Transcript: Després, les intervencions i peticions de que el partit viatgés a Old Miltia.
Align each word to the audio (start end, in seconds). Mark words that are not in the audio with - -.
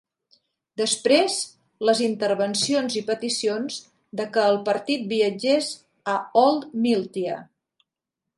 Després, 0.81 1.35
les 1.89 2.01
intervencions 2.05 2.95
i 3.01 3.03
peticions 3.09 3.77
de 4.21 4.27
que 4.39 4.47
el 4.53 4.59
partit 4.71 5.05
viatgés 5.13 5.71
a 6.17 6.21
Old 6.47 6.67
Miltia. 6.89 7.39